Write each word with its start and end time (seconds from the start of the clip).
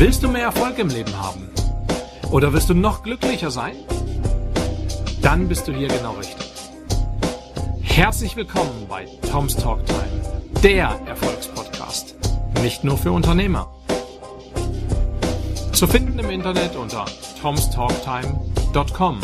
Willst 0.00 0.22
du 0.22 0.28
mehr 0.28 0.44
Erfolg 0.44 0.78
im 0.78 0.90
Leben 0.90 1.12
haben? 1.20 1.50
Oder 2.30 2.52
willst 2.52 2.70
du 2.70 2.74
noch 2.74 3.02
glücklicher 3.02 3.50
sein? 3.50 3.74
Dann 5.22 5.48
bist 5.48 5.66
du 5.66 5.72
hier 5.72 5.88
genau 5.88 6.12
richtig. 6.12 6.46
Herzlich 7.82 8.36
willkommen 8.36 8.86
bei 8.88 9.06
Tom's 9.28 9.56
Talk 9.56 9.84
Time, 9.86 10.22
der 10.62 11.00
Erfolgspodcast. 11.04 12.14
Nicht 12.62 12.84
nur 12.84 12.96
für 12.96 13.10
Unternehmer. 13.10 13.74
Zu 15.72 15.88
finden 15.88 16.20
im 16.20 16.30
Internet 16.30 16.76
unter 16.76 17.04
tomstalktime.com. 17.42 19.20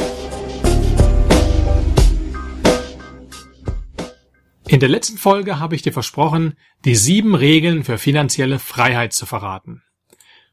In 4.66 4.80
der 4.80 4.88
letzten 4.88 5.18
Folge 5.18 5.60
habe 5.60 5.76
ich 5.76 5.82
dir 5.82 5.92
versprochen, 5.92 6.54
die 6.84 6.96
sieben 6.96 7.36
Regeln 7.36 7.84
für 7.84 7.96
finanzielle 7.96 8.58
Freiheit 8.58 9.12
zu 9.12 9.24
verraten. 9.24 9.84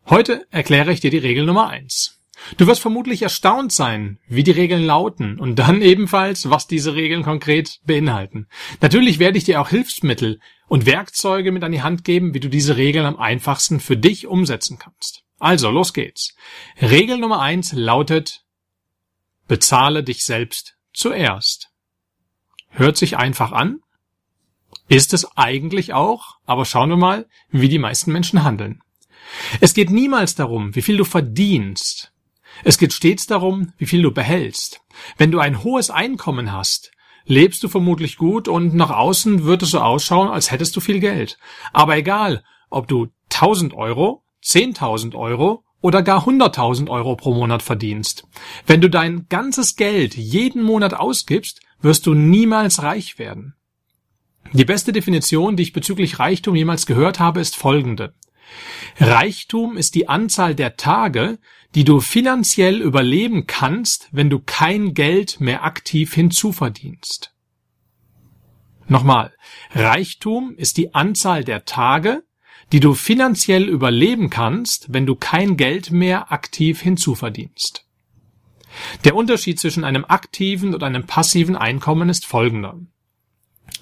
Heute 0.10 0.46
erkläre 0.50 0.92
ich 0.92 1.00
dir 1.00 1.12
die 1.12 1.18
Regel 1.18 1.46
Nummer 1.46 1.70
eins. 1.70 2.22
Du 2.58 2.68
wirst 2.68 2.82
vermutlich 2.82 3.22
erstaunt 3.22 3.72
sein, 3.72 4.20
wie 4.28 4.44
die 4.44 4.52
Regeln 4.52 4.84
lauten 4.84 5.40
und 5.40 5.58
dann 5.58 5.82
ebenfalls, 5.82 6.50
was 6.50 6.68
diese 6.68 6.96
Regeln 6.96 7.24
konkret 7.24 7.80
beinhalten. 7.86 8.48
Natürlich 8.82 9.20
werde 9.20 9.38
ich 9.38 9.44
dir 9.44 9.62
auch 9.62 9.70
Hilfsmittel 9.70 10.40
und 10.68 10.86
Werkzeuge 10.86 11.52
mit 11.52 11.64
an 11.64 11.72
die 11.72 11.84
Hand 11.84 12.04
geben, 12.04 12.34
wie 12.34 12.40
du 12.40 12.50
diese 12.50 12.78
Regeln 12.78 13.06
am 13.06 13.18
einfachsten 13.18 13.80
für 13.80 13.98
dich 13.98 14.28
umsetzen 14.28 14.80
kannst. 14.80 15.24
Also, 15.40 15.70
los 15.70 15.94
geht's. 15.94 16.36
Regel 16.82 17.18
Nummer 17.18 17.42
eins 17.42 17.74
lautet, 17.74 18.44
bezahle 19.48 20.04
dich 20.04 20.26
selbst 20.26 20.76
zuerst. 20.94 21.70
Hört 22.70 22.98
sich 22.98 23.18
einfach 23.18 23.52
an, 23.52 23.80
ist 24.88 25.14
es 25.14 25.26
eigentlich 25.38 25.94
auch, 25.94 26.38
aber 26.46 26.66
schauen 26.66 26.90
wir 26.90 26.98
mal, 26.98 27.28
wie 27.50 27.70
die 27.70 27.80
meisten 27.80 28.12
Menschen 28.12 28.44
handeln. 28.44 28.82
Es 29.60 29.74
geht 29.74 29.90
niemals 29.90 30.36
darum, 30.36 30.76
wie 30.76 30.82
viel 30.82 30.98
du 30.98 31.06
verdienst. 31.06 32.12
Es 32.64 32.78
geht 32.78 32.94
stets 32.94 33.28
darum, 33.28 33.74
wie 33.78 33.86
viel 33.86 34.02
du 34.02 34.12
behältst. 34.12 34.82
Wenn 35.18 35.32
du 35.32 35.40
ein 35.40 35.64
hohes 35.64 35.90
Einkommen 35.90 36.52
hast, 36.52 36.92
lebst 37.26 37.64
du 37.64 37.68
vermutlich 37.68 38.18
gut 38.18 38.48
und 38.48 38.74
nach 38.74 38.92
außen 38.92 39.46
wird 39.46 39.64
es 39.64 39.72
so 39.72 39.80
ausschauen, 39.80 40.30
als 40.30 40.52
hättest 40.52 40.76
du 40.76 40.80
viel 40.80 41.00
Geld. 41.00 41.38
Aber 41.74 41.98
egal, 41.98 42.44
ob 42.70 42.88
du 42.88 43.08
1000 43.32 43.74
Euro, 43.74 44.24
10.000 44.44 45.16
Euro 45.16 45.64
oder 45.82 46.04
gar 46.04 46.28
100.000 46.28 46.90
Euro 46.90 47.16
pro 47.16 47.34
Monat 47.34 47.62
verdienst. 47.62 48.28
Wenn 48.66 48.82
du 48.82 48.90
dein 48.90 49.28
ganzes 49.30 49.76
Geld 49.76 50.16
jeden 50.16 50.62
Monat 50.62 50.94
ausgibst, 50.94 51.62
wirst 51.82 52.06
du 52.06 52.14
niemals 52.14 52.84
reich 52.84 53.18
werden. 53.18 53.56
Die 54.54 54.66
beste 54.66 54.92
Definition, 54.92 55.56
die 55.56 55.64
ich 55.64 55.74
bezüglich 55.74 56.20
Reichtum 56.20 56.56
jemals 56.56 56.86
gehört 56.86 57.20
habe, 57.20 57.40
ist 57.40 57.56
folgende. 57.56 58.14
Reichtum 59.00 59.78
ist 59.78 59.96
die 59.96 60.10
Anzahl 60.10 60.56
der 60.56 60.78
Tage, 60.78 61.40
die 61.76 61.84
du 61.84 62.02
finanziell 62.02 62.82
überleben 62.82 63.48
kannst, 63.48 64.10
wenn 64.12 64.30
du 64.30 64.40
kein 64.40 64.94
Geld 64.94 65.40
mehr 65.40 65.64
aktiv 65.64 66.14
hinzuverdienst. 66.14 67.34
Nochmal, 68.88 69.34
Reichtum 69.74 70.56
ist 70.58 70.78
die 70.78 70.94
Anzahl 70.94 71.44
der 71.44 71.66
Tage, 71.66 72.24
die 72.72 72.80
du 72.80 72.94
finanziell 72.94 73.68
überleben 73.68 74.30
kannst, 74.30 74.94
wenn 74.94 75.06
du 75.06 75.16
kein 75.16 75.58
Geld 75.58 75.92
mehr 75.92 76.32
aktiv 76.32 76.82
hinzuverdienst. 76.82 77.86
Der 79.04 79.16
Unterschied 79.16 79.60
zwischen 79.60 79.84
einem 79.84 80.06
aktiven 80.06 80.74
und 80.74 80.84
einem 80.84 81.06
passiven 81.06 81.56
Einkommen 81.56 82.10
ist 82.10 82.26
folgender. 82.26 82.80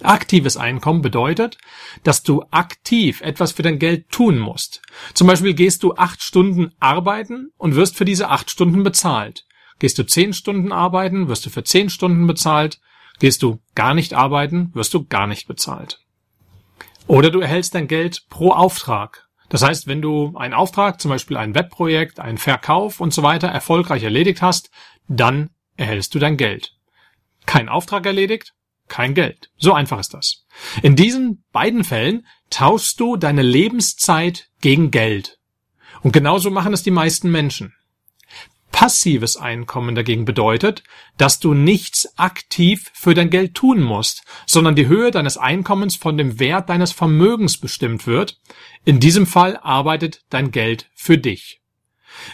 Aktives 0.01 0.57
Einkommen 0.57 1.01
bedeutet, 1.01 1.57
dass 2.03 2.23
du 2.23 2.43
aktiv 2.51 3.21
etwas 3.21 3.51
für 3.51 3.63
dein 3.63 3.79
Geld 3.79 4.09
tun 4.09 4.39
musst. 4.39 4.81
Zum 5.13 5.27
Beispiel 5.27 5.53
gehst 5.53 5.83
du 5.83 5.95
acht 5.95 6.21
Stunden 6.21 6.71
arbeiten 6.79 7.51
und 7.57 7.75
wirst 7.75 7.97
für 7.97 8.05
diese 8.05 8.29
acht 8.29 8.49
Stunden 8.49 8.83
bezahlt. 8.83 9.45
Gehst 9.79 9.97
du 9.97 10.05
zehn 10.05 10.33
Stunden 10.33 10.71
arbeiten, 10.71 11.27
wirst 11.27 11.45
du 11.45 11.49
für 11.49 11.63
zehn 11.63 11.89
Stunden 11.89 12.27
bezahlt. 12.27 12.79
Gehst 13.19 13.43
du 13.43 13.59
gar 13.75 13.93
nicht 13.93 14.13
arbeiten, 14.13 14.71
wirst 14.73 14.93
du 14.93 15.05
gar 15.05 15.27
nicht 15.27 15.47
bezahlt. 15.47 15.99
Oder 17.07 17.31
du 17.31 17.39
erhältst 17.39 17.75
dein 17.75 17.87
Geld 17.87 18.25
pro 18.29 18.51
Auftrag. 18.51 19.27
Das 19.49 19.63
heißt, 19.63 19.87
wenn 19.87 20.01
du 20.01 20.37
einen 20.37 20.53
Auftrag, 20.53 21.01
zum 21.01 21.09
Beispiel 21.09 21.37
ein 21.37 21.55
Webprojekt, 21.55 22.19
einen 22.19 22.37
Verkauf 22.37 23.01
und 23.01 23.13
so 23.13 23.23
weiter 23.23 23.47
erfolgreich 23.47 24.03
erledigt 24.03 24.41
hast, 24.41 24.69
dann 25.07 25.49
erhältst 25.75 26.13
du 26.13 26.19
dein 26.19 26.37
Geld. 26.37 26.75
Kein 27.45 27.67
Auftrag 27.67 28.05
erledigt, 28.05 28.53
kein 28.89 29.13
Geld. 29.13 29.49
So 29.57 29.73
einfach 29.73 29.99
ist 29.99 30.13
das. 30.13 30.45
In 30.81 30.95
diesen 30.95 31.43
beiden 31.51 31.83
Fällen 31.83 32.25
tauschst 32.49 32.99
du 32.99 33.15
deine 33.15 33.43
Lebenszeit 33.43 34.49
gegen 34.61 34.91
Geld. 34.91 35.39
Und 36.01 36.11
genauso 36.11 36.49
machen 36.49 36.73
es 36.73 36.83
die 36.83 36.91
meisten 36.91 37.31
Menschen. 37.31 37.73
Passives 38.71 39.35
Einkommen 39.35 39.95
dagegen 39.95 40.25
bedeutet, 40.25 40.83
dass 41.17 41.39
du 41.39 41.53
nichts 41.53 42.17
aktiv 42.17 42.91
für 42.93 43.13
dein 43.13 43.29
Geld 43.29 43.55
tun 43.55 43.81
musst, 43.81 44.23
sondern 44.45 44.75
die 44.75 44.87
Höhe 44.87 45.11
deines 45.11 45.37
Einkommens 45.37 45.95
von 45.95 46.17
dem 46.17 46.39
Wert 46.39 46.69
deines 46.69 46.91
Vermögens 46.91 47.57
bestimmt 47.57 48.05
wird. 48.05 48.39
In 48.85 48.99
diesem 48.99 49.25
Fall 49.25 49.57
arbeitet 49.57 50.21
dein 50.29 50.51
Geld 50.51 50.89
für 50.93 51.17
dich. 51.17 51.61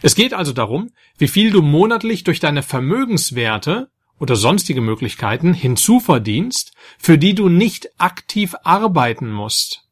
Es 0.02 0.16
geht 0.16 0.34
also 0.34 0.52
darum, 0.52 0.92
wie 1.18 1.28
viel 1.28 1.52
du 1.52 1.62
monatlich 1.62 2.24
durch 2.24 2.40
deine 2.40 2.64
Vermögenswerte 2.64 3.90
oder 4.20 4.36
sonstige 4.36 4.82
Möglichkeiten 4.82 5.54
hinzuverdienst, 5.54 6.74
für 6.98 7.18
die 7.18 7.36
du 7.36 7.50
nicht 7.50 7.90
aktiv 8.00 8.56
arbeiten 8.64 9.32
musst. 9.32 9.84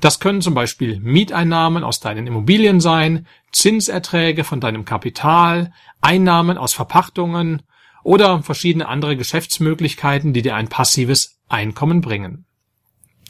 Das 0.00 0.20
können 0.20 0.42
zum 0.42 0.54
Beispiel 0.54 0.98
Mieteinnahmen 1.00 1.84
aus 1.84 2.00
deinen 2.00 2.26
Immobilien 2.26 2.80
sein, 2.80 3.26
Zinserträge 3.52 4.44
von 4.44 4.60
deinem 4.60 4.84
Kapital, 4.84 5.72
Einnahmen 6.00 6.58
aus 6.58 6.72
Verpachtungen 6.72 7.62
oder 8.02 8.42
verschiedene 8.42 8.88
andere 8.88 9.16
Geschäftsmöglichkeiten, 9.16 10.32
die 10.32 10.42
dir 10.42 10.56
ein 10.56 10.68
passives 10.68 11.38
Einkommen 11.48 12.00
bringen. 12.00 12.46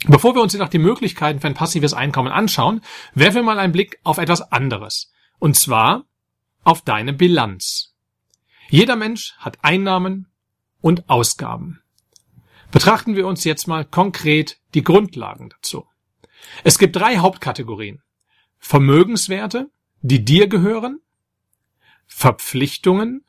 Bevor 0.07 0.33
wir 0.33 0.41
uns 0.41 0.53
jedoch 0.53 0.69
die 0.69 0.79
Möglichkeiten 0.79 1.39
für 1.39 1.47
ein 1.47 1.53
passives 1.53 1.93
Einkommen 1.93 2.31
anschauen, 2.31 2.81
werfen 3.13 3.37
wir 3.37 3.43
mal 3.43 3.59
einen 3.59 3.73
Blick 3.73 3.99
auf 4.03 4.17
etwas 4.17 4.51
anderes. 4.51 5.11
Und 5.37 5.55
zwar 5.57 6.05
auf 6.63 6.81
deine 6.81 7.13
Bilanz. 7.13 7.93
Jeder 8.69 8.95
Mensch 8.95 9.35
hat 9.37 9.59
Einnahmen 9.63 10.30
und 10.81 11.09
Ausgaben. 11.09 11.81
Betrachten 12.71 13.15
wir 13.15 13.27
uns 13.27 13.43
jetzt 13.43 13.67
mal 13.67 13.85
konkret 13.85 14.59
die 14.73 14.83
Grundlagen 14.83 15.49
dazu. 15.49 15.85
Es 16.63 16.79
gibt 16.79 16.95
drei 16.95 17.17
Hauptkategorien. 17.17 18.01
Vermögenswerte, 18.57 19.69
die 20.01 20.23
dir 20.23 20.47
gehören, 20.47 20.99
Verpflichtungen, 22.05 23.25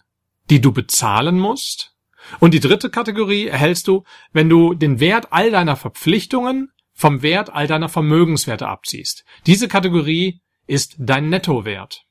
die 0.51 0.61
du 0.61 0.73
bezahlen 0.73 1.39
musst, 1.39 1.93
und 2.41 2.55
die 2.55 2.61
dritte 2.61 2.91
Kategorie 2.91 3.47
erhältst 3.47 3.89
du, 3.89 4.05
wenn 4.33 4.49
du 4.49 4.75
den 4.75 5.01
Wert 5.01 5.29
all 5.33 5.51
deiner 5.51 5.77
Verpflichtungen 5.77 6.71
vom 6.93 7.23
Wert 7.23 7.51
all 7.51 7.67
deiner 7.67 7.89
Vermögenswerte 7.89 8.69
abziehst. 8.69 9.25
Diese 9.47 9.67
Kategorie 9.69 10.41
ist 10.67 10.95
dein 10.99 11.31
Nettowert. 11.31 12.05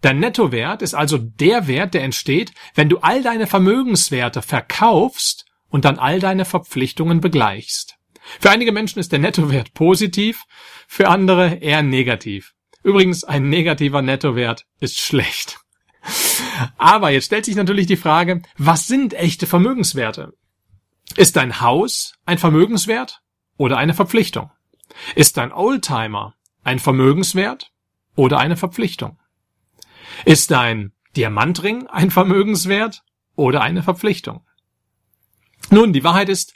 Dein 0.00 0.20
Nettowert 0.20 0.82
ist 0.82 0.94
also 0.94 1.18
der 1.18 1.66
Wert, 1.66 1.94
der 1.94 2.04
entsteht, 2.04 2.52
wenn 2.74 2.88
du 2.88 2.98
all 2.98 3.22
deine 3.22 3.46
Vermögenswerte 3.46 4.42
verkaufst 4.42 5.44
und 5.68 5.84
dann 5.84 5.98
all 5.98 6.20
deine 6.20 6.44
Verpflichtungen 6.44 7.20
begleichst. 7.20 7.96
Für 8.40 8.50
einige 8.50 8.72
Menschen 8.72 9.00
ist 9.00 9.10
der 9.10 9.18
Nettowert 9.18 9.74
positiv, 9.74 10.44
für 10.86 11.08
andere 11.08 11.56
eher 11.56 11.82
negativ. 11.82 12.54
Übrigens, 12.82 13.24
ein 13.24 13.48
negativer 13.48 14.02
Nettowert 14.02 14.66
ist 14.78 15.00
schlecht. 15.00 15.58
Aber 16.76 17.10
jetzt 17.10 17.26
stellt 17.26 17.44
sich 17.44 17.56
natürlich 17.56 17.86
die 17.86 17.96
Frage, 17.96 18.42
was 18.56 18.86
sind 18.86 19.14
echte 19.14 19.46
Vermögenswerte? 19.46 20.32
Ist 21.16 21.36
dein 21.36 21.60
Haus 21.60 22.14
ein 22.24 22.38
Vermögenswert 22.38 23.20
oder 23.56 23.78
eine 23.78 23.94
Verpflichtung? 23.94 24.50
Ist 25.16 25.36
dein 25.36 25.52
Oldtimer 25.52 26.34
ein 26.62 26.78
Vermögenswert 26.78 27.72
oder 28.14 28.38
eine 28.38 28.56
Verpflichtung? 28.56 29.18
Ist 30.24 30.52
ein 30.52 30.92
Diamantring 31.16 31.86
ein 31.86 32.10
Vermögenswert 32.10 33.02
oder 33.34 33.60
eine 33.60 33.82
Verpflichtung? 33.82 34.44
Nun, 35.70 35.92
die 35.92 36.04
Wahrheit 36.04 36.28
ist, 36.28 36.54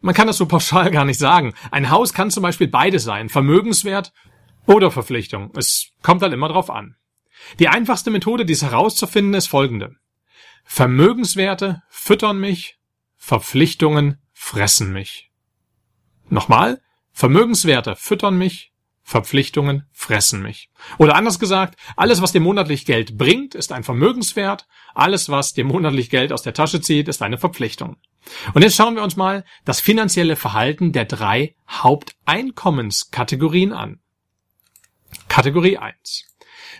man 0.00 0.14
kann 0.14 0.26
das 0.26 0.36
so 0.36 0.46
pauschal 0.46 0.90
gar 0.90 1.04
nicht 1.04 1.18
sagen. 1.18 1.54
Ein 1.70 1.90
Haus 1.90 2.12
kann 2.12 2.30
zum 2.30 2.42
Beispiel 2.42 2.68
beides 2.68 3.04
sein, 3.04 3.28
Vermögenswert 3.28 4.12
oder 4.66 4.90
Verpflichtung. 4.90 5.52
Es 5.56 5.90
kommt 6.02 6.22
halt 6.22 6.32
immer 6.32 6.48
drauf 6.48 6.70
an. 6.70 6.96
Die 7.58 7.68
einfachste 7.68 8.10
Methode, 8.10 8.44
dies 8.44 8.62
herauszufinden, 8.62 9.34
ist 9.34 9.46
folgende. 9.46 9.96
Vermögenswerte 10.64 11.82
füttern 11.88 12.40
mich, 12.40 12.78
Verpflichtungen 13.16 14.20
fressen 14.32 14.92
mich. 14.92 15.30
Nochmal, 16.28 16.80
Vermögenswerte 17.12 17.94
füttern 17.96 18.38
mich, 18.38 18.71
Verpflichtungen 19.02 19.86
fressen 19.92 20.42
mich. 20.42 20.70
Oder 20.98 21.16
anders 21.16 21.38
gesagt, 21.38 21.78
alles, 21.96 22.22
was 22.22 22.32
dir 22.32 22.40
monatlich 22.40 22.86
Geld 22.86 23.18
bringt, 23.18 23.54
ist 23.54 23.72
ein 23.72 23.82
Vermögenswert. 23.82 24.66
Alles, 24.94 25.28
was 25.28 25.54
dir 25.54 25.64
monatlich 25.64 26.10
Geld 26.10 26.32
aus 26.32 26.42
der 26.42 26.54
Tasche 26.54 26.80
zieht, 26.80 27.08
ist 27.08 27.22
eine 27.22 27.38
Verpflichtung. 27.38 27.96
Und 28.54 28.62
jetzt 28.62 28.76
schauen 28.76 28.94
wir 28.94 29.02
uns 29.02 29.16
mal 29.16 29.44
das 29.64 29.80
finanzielle 29.80 30.36
Verhalten 30.36 30.92
der 30.92 31.04
drei 31.04 31.56
Haupteinkommenskategorien 31.68 33.72
an. 33.72 33.98
Kategorie 35.28 35.78
1. 35.78 36.31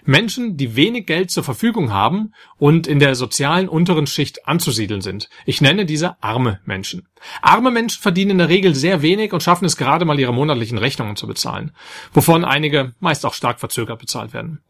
Menschen, 0.04 0.56
die 0.56 0.76
wenig 0.76 1.06
Geld 1.06 1.30
zur 1.30 1.44
Verfügung 1.44 1.92
haben 1.92 2.32
und 2.58 2.86
in 2.86 2.98
der 2.98 3.14
sozialen 3.14 3.68
unteren 3.68 4.06
Schicht 4.06 4.46
anzusiedeln 4.46 5.00
sind. 5.00 5.28
Ich 5.46 5.60
nenne 5.60 5.86
diese 5.86 6.22
arme 6.22 6.60
Menschen. 6.64 7.08
Arme 7.40 7.70
Menschen 7.70 8.02
verdienen 8.02 8.32
in 8.32 8.38
der 8.38 8.48
Regel 8.48 8.74
sehr 8.74 9.02
wenig 9.02 9.32
und 9.32 9.42
schaffen 9.42 9.64
es 9.64 9.76
gerade 9.76 10.04
mal 10.04 10.18
ihre 10.18 10.34
monatlichen 10.34 10.78
Rechnungen 10.78 11.16
zu 11.16 11.26
bezahlen, 11.26 11.72
wovon 12.12 12.44
einige 12.44 12.94
meist 13.00 13.24
auch 13.24 13.34
stark 13.34 13.60
verzögert 13.60 13.98
bezahlt 14.00 14.32
werden. 14.32 14.60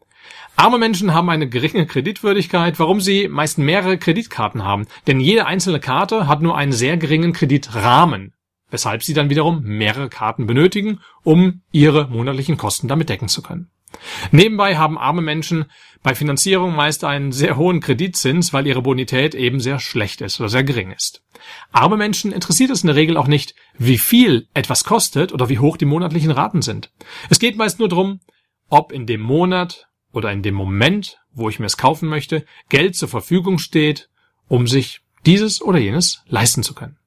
Arme 0.55 0.77
Menschen 0.77 1.13
haben 1.13 1.29
eine 1.29 1.49
geringe 1.49 1.85
Kreditwürdigkeit, 1.85 2.79
warum 2.79 3.01
sie 3.01 3.27
meist 3.27 3.57
mehrere 3.57 3.97
Kreditkarten 3.97 4.63
haben, 4.63 4.87
denn 5.07 5.19
jede 5.19 5.45
einzelne 5.45 5.79
Karte 5.79 6.27
hat 6.27 6.41
nur 6.41 6.55
einen 6.55 6.71
sehr 6.71 6.97
geringen 6.97 7.33
Kreditrahmen, 7.33 8.33
weshalb 8.69 9.03
sie 9.03 9.13
dann 9.13 9.29
wiederum 9.29 9.61
mehrere 9.63 10.09
Karten 10.09 10.47
benötigen, 10.47 10.99
um 11.23 11.61
ihre 11.71 12.07
monatlichen 12.07 12.57
Kosten 12.57 12.87
damit 12.87 13.09
decken 13.09 13.27
zu 13.27 13.41
können. 13.41 13.69
Nebenbei 14.31 14.77
haben 14.77 14.97
arme 14.97 15.21
Menschen 15.21 15.65
bei 16.01 16.15
Finanzierung 16.15 16.75
meist 16.75 17.03
einen 17.03 17.31
sehr 17.31 17.55
hohen 17.55 17.79
Kreditzins, 17.79 18.51
weil 18.51 18.67
ihre 18.67 18.81
Bonität 18.81 19.35
eben 19.35 19.59
sehr 19.59 19.79
schlecht 19.79 20.21
ist 20.21 20.39
oder 20.39 20.49
sehr 20.49 20.63
gering 20.63 20.91
ist. 20.91 21.23
Arme 21.71 21.97
Menschen 21.97 22.31
interessiert 22.31 22.71
es 22.71 22.83
in 22.83 22.87
der 22.87 22.95
Regel 22.95 23.17
auch 23.17 23.27
nicht, 23.27 23.55
wie 23.77 23.97
viel 23.97 24.47
etwas 24.53 24.83
kostet 24.83 25.31
oder 25.31 25.49
wie 25.49 25.59
hoch 25.59 25.77
die 25.77 25.85
monatlichen 25.85 26.31
Raten 26.31 26.61
sind. 26.61 26.91
Es 27.29 27.39
geht 27.39 27.57
meist 27.57 27.79
nur 27.79 27.89
darum, 27.89 28.19
ob 28.69 28.91
in 28.91 29.05
dem 29.05 29.21
Monat 29.21 29.87
oder 30.11 30.31
in 30.31 30.41
dem 30.41 30.55
Moment, 30.55 31.19
wo 31.31 31.49
ich 31.49 31.59
mir 31.59 31.65
es 31.65 31.77
kaufen 31.77 32.09
möchte, 32.09 32.45
Geld 32.69 32.95
zur 32.95 33.09
Verfügung 33.09 33.57
steht, 33.57 34.09
um 34.47 34.67
sich 34.67 35.01
dieses 35.25 35.61
oder 35.61 35.79
jenes 35.79 36.23
leisten 36.27 36.63
zu 36.63 36.73
können. 36.73 36.97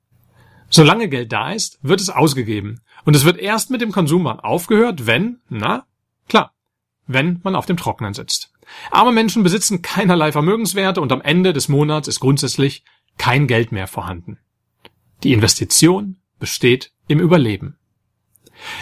Solange 0.68 1.08
Geld 1.08 1.32
da 1.32 1.52
ist, 1.52 1.78
wird 1.82 2.00
es 2.00 2.10
ausgegeben. 2.10 2.80
Und 3.04 3.14
es 3.14 3.24
wird 3.24 3.38
erst 3.38 3.70
mit 3.70 3.80
dem 3.80 3.92
Konsumwahn 3.92 4.40
aufgehört, 4.40 5.06
wenn, 5.06 5.40
na, 5.48 5.86
wenn 7.06 7.40
man 7.42 7.54
auf 7.54 7.66
dem 7.66 7.76
Trockenen 7.76 8.14
sitzt. 8.14 8.52
Arme 8.90 9.12
Menschen 9.12 9.42
besitzen 9.42 9.82
keinerlei 9.82 10.32
Vermögenswerte 10.32 11.00
und 11.00 11.12
am 11.12 11.22
Ende 11.22 11.52
des 11.52 11.68
Monats 11.68 12.08
ist 12.08 12.20
grundsätzlich 12.20 12.84
kein 13.18 13.46
Geld 13.46 13.72
mehr 13.72 13.86
vorhanden. 13.86 14.38
Die 15.22 15.32
Investition 15.32 16.16
besteht 16.38 16.92
im 17.08 17.20
Überleben. 17.20 17.78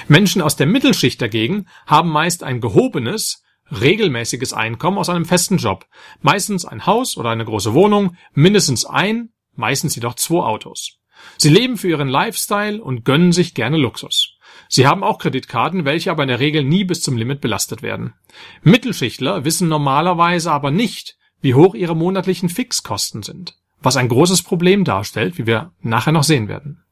Menschen 0.08 0.42
aus 0.42 0.56
der 0.56 0.66
Mittelschicht 0.66 1.20
dagegen 1.20 1.66
haben 1.86 2.10
meist 2.10 2.42
ein 2.42 2.60
gehobenes, 2.60 3.42
regelmäßiges 3.70 4.52
Einkommen 4.52 4.98
aus 4.98 5.08
einem 5.08 5.24
festen 5.24 5.58
Job, 5.58 5.86
meistens 6.20 6.64
ein 6.64 6.86
Haus 6.86 7.16
oder 7.16 7.30
eine 7.30 7.44
große 7.44 7.74
Wohnung, 7.74 8.16
mindestens 8.32 8.84
ein, 8.84 9.30
meistens 9.54 9.94
jedoch 9.94 10.14
zwei 10.14 10.44
Autos. 10.44 10.98
Sie 11.38 11.48
leben 11.48 11.76
für 11.76 11.88
ihren 11.88 12.08
Lifestyle 12.08 12.82
und 12.82 13.04
gönnen 13.04 13.32
sich 13.32 13.54
gerne 13.54 13.76
Luxus. 13.76 14.33
Sie 14.68 14.86
haben 14.86 15.04
auch 15.04 15.18
Kreditkarten, 15.18 15.84
welche 15.84 16.10
aber 16.10 16.22
in 16.22 16.28
der 16.28 16.40
Regel 16.40 16.64
nie 16.64 16.84
bis 16.84 17.02
zum 17.02 17.16
Limit 17.16 17.40
belastet 17.40 17.82
werden. 17.82 18.14
Mittelschichtler 18.62 19.44
wissen 19.44 19.68
normalerweise 19.68 20.50
aber 20.50 20.70
nicht, 20.70 21.16
wie 21.40 21.54
hoch 21.54 21.74
ihre 21.74 21.94
monatlichen 21.94 22.48
Fixkosten 22.48 23.22
sind, 23.22 23.56
was 23.80 23.96
ein 23.96 24.08
großes 24.08 24.42
Problem 24.42 24.84
darstellt, 24.84 25.38
wie 25.38 25.46
wir 25.46 25.72
nachher 25.80 26.12
noch 26.12 26.24
sehen 26.24 26.48
werden. 26.48 26.82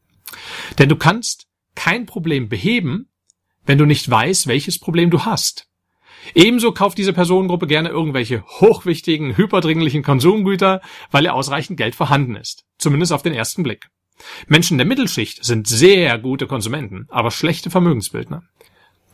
Denn 0.78 0.88
du 0.88 0.96
kannst 0.96 1.46
kein 1.74 2.06
Problem 2.06 2.48
beheben, 2.48 3.08
wenn 3.64 3.78
du 3.78 3.86
nicht 3.86 4.08
weißt, 4.08 4.46
welches 4.46 4.78
Problem 4.78 5.10
du 5.10 5.24
hast. 5.24 5.68
Ebenso 6.34 6.72
kauft 6.72 6.98
diese 6.98 7.12
Personengruppe 7.12 7.66
gerne 7.66 7.88
irgendwelche 7.88 8.44
hochwichtigen, 8.44 9.36
hyperdringlichen 9.36 10.02
Konsumgüter, 10.02 10.80
weil 11.10 11.24
ihr 11.24 11.34
ausreichend 11.34 11.76
Geld 11.76 11.94
vorhanden 11.94 12.36
ist. 12.36 12.64
Zumindest 12.78 13.12
auf 13.12 13.22
den 13.22 13.34
ersten 13.34 13.62
Blick. 13.62 13.88
Menschen 14.46 14.78
der 14.78 14.86
Mittelschicht 14.86 15.44
sind 15.44 15.66
sehr 15.66 16.18
gute 16.18 16.46
Konsumenten, 16.46 17.06
aber 17.10 17.30
schlechte 17.30 17.70
Vermögensbildner. 17.70 18.42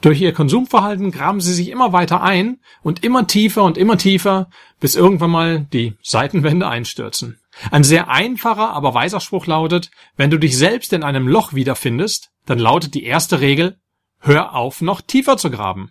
Durch 0.01 0.21
ihr 0.21 0.33
Konsumverhalten 0.33 1.11
graben 1.11 1.41
sie 1.41 1.53
sich 1.53 1.71
immer 1.71 1.93
weiter 1.93 2.23
ein 2.23 2.61
und 2.83 3.03
immer 3.03 3.27
tiefer 3.27 3.65
und 3.65 3.77
immer 3.77 3.99
tiefer, 3.99 4.49
bis 4.79 4.95
irgendwann 4.95 5.31
mal 5.31 5.67
die 5.73 5.95
Seitenwände 6.03 6.69
einstürzen. 6.69 7.41
Ein 7.73 7.83
sehr 7.83 8.09
einfacher, 8.09 8.71
aber 8.71 8.95
weiser 8.95 9.21
Spruch 9.21 9.47
lautet, 9.47 9.91
wenn 10.17 10.31
du 10.31 10.39
dich 10.39 10.57
selbst 10.57 10.93
in 10.93 11.03
einem 11.03 11.27
Loch 11.27 11.53
wiederfindest, 11.53 12.31
dann 12.47 12.61
lautet 12.61 12.95
die 12.95 13.03
erste 13.03 13.41
Regel, 13.41 13.81
hör 14.21 14.55
auf, 14.55 14.81
noch 14.81 15.01
tiefer 15.01 15.37
zu 15.37 15.51
graben. 15.51 15.91